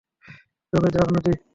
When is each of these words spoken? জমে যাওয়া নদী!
জমে 0.73 0.89
যাওয়া 0.93 1.09
নদী! 1.15 1.31